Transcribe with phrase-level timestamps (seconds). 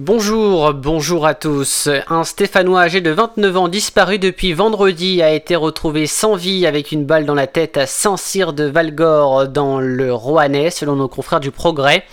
[0.00, 1.88] Bonjour, bonjour à tous.
[2.08, 6.92] Un Stéphanois âgé de 29 ans disparu depuis vendredi a été retrouvé sans vie avec
[6.92, 11.40] une balle dans la tête à Saint-Cyr de Valgore dans le Rouennais, selon nos confrères
[11.40, 12.04] du Progrès.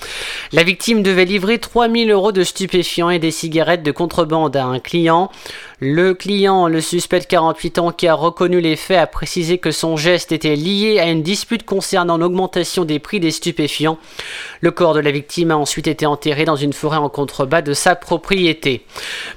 [0.52, 4.80] La victime devait livrer 3000 euros de stupéfiants et des cigarettes de contrebande à un
[4.80, 5.30] client.
[5.88, 9.70] Le client, le suspect de 48 ans qui a reconnu les faits, a précisé que
[9.70, 14.00] son geste était lié à une dispute concernant l'augmentation des prix des stupéfiants.
[14.62, 17.74] Le corps de la victime a ensuite été enterré dans une forêt en contrebas de
[17.74, 18.84] sa propriété.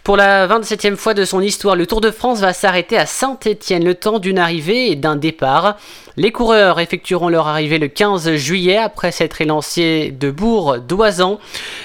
[0.04, 3.84] Pour la 27e fois de son histoire, le Tour de France va s'arrêter à Saint-Étienne
[3.84, 5.76] le temps d'une arrivée et d'un départ.
[6.16, 11.40] Les coureurs effectueront leur arrivée le 15 juillet après s'être élancés de Bourg d'Oisan.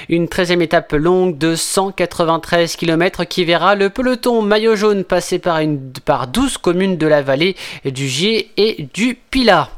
[0.07, 5.57] Une 13e étape longue de 193 km qui verra le peloton maillot jaune passer par,
[5.61, 9.71] une, par 12 communes de la vallée du Gier et du Pilat.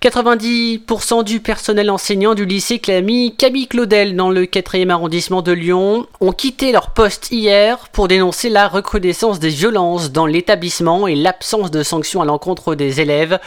[0.00, 6.06] 90% du personnel enseignant du lycée Clamy Camille Claudel dans le 4e arrondissement de Lyon
[6.20, 11.72] ont quitté leur poste hier pour dénoncer la recrudescence des violences dans l'établissement et l'absence
[11.72, 13.40] de sanctions à l'encontre des élèves.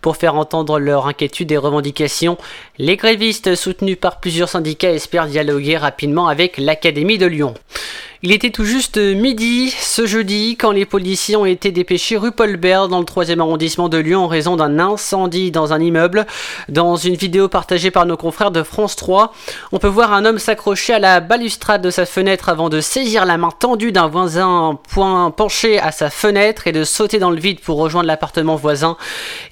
[0.00, 2.38] Pour faire entendre leur inquiétude et revendications,
[2.78, 7.54] les grévistes soutenus par plusieurs syndicats espèrent dialoguer rapidement avec l'Académie de Lyon.
[8.22, 12.56] Il était tout juste midi ce jeudi quand les policiers ont été dépêchés rue Paul
[12.56, 16.24] Bert dans le 3e arrondissement de Lyon en raison d'un incendie dans un immeuble.
[16.70, 19.34] Dans une vidéo partagée par nos confrères de France 3,
[19.70, 23.26] on peut voir un homme s'accrocher à la balustrade de sa fenêtre avant de saisir
[23.26, 27.38] la main tendue d'un voisin point penché à sa fenêtre et de sauter dans le
[27.38, 28.96] vide pour rejoindre l'appartement voisin.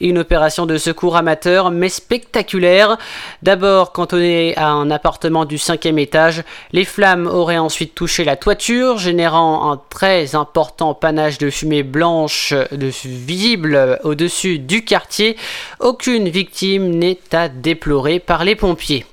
[0.01, 2.97] Une opération de secours amateur mais spectaculaire.
[3.43, 8.54] D'abord cantonné à un appartement du 5e étage, les flammes auraient ensuite touché la toiture
[8.59, 15.37] générant un très important panache de fumée blanche visible au-dessus du quartier.
[15.81, 19.07] Aucune victime n'est à déplorer par les pompiers.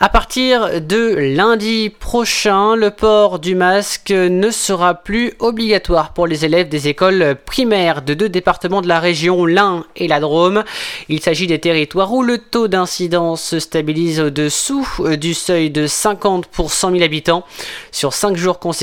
[0.00, 6.44] À partir de lundi prochain, le port du masque ne sera plus obligatoire pour les
[6.44, 10.62] élèves des écoles primaires de deux départements de la région, l'Ain et la Drôme.
[11.08, 14.86] Il s'agit des territoires où le taux d'incidence se stabilise au-dessous
[15.18, 17.44] du seuil de 50 pour 100 000 habitants
[17.90, 18.77] sur 5 jours consécutifs,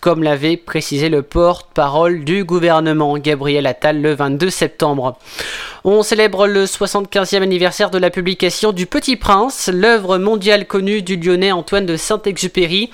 [0.00, 5.18] comme l'avait précisé le porte-parole du gouvernement Gabriel Attal le 22 septembre.
[5.84, 11.16] On célèbre le 75e anniversaire de la publication du Petit Prince, l'œuvre mondiale connue du
[11.16, 12.90] lyonnais Antoine de Saint-Exupéry.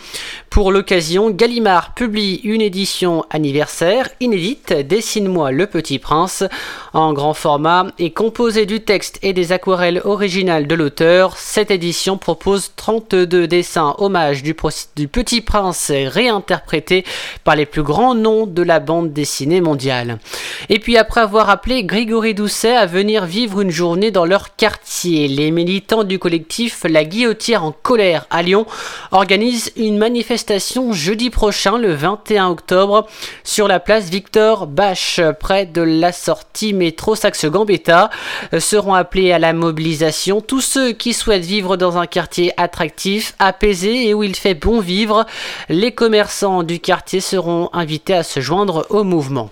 [0.54, 6.44] Pour l'occasion, Gallimard publie une édition anniversaire inédite, Dessine-moi le Petit Prince,
[6.92, 11.37] en grand format et composée du texte et des aquarelles originales de l'auteur.
[11.38, 14.54] Cette édition propose 32 dessins hommage du,
[14.94, 17.04] du Petit Prince réinterprétés
[17.42, 20.21] par les plus grands noms de la bande dessinée mondiale.
[20.70, 25.28] Et puis après avoir appelé Grégory Doucet à venir vivre une journée dans leur quartier,
[25.28, 28.66] les militants du collectif La Guillotière en colère à Lyon
[29.10, 33.06] organisent une manifestation jeudi prochain, le 21 octobre,
[33.42, 38.10] sur la place Victor Bache, près de la sortie métro Saxe-Gambetta.
[38.58, 44.08] Seront appelés à la mobilisation tous ceux qui souhaitent vivre dans un quartier attractif, apaisé
[44.08, 45.26] et où il fait bon vivre.
[45.69, 49.42] Les commerçants du quartier seront invités à se joindre au mouvement.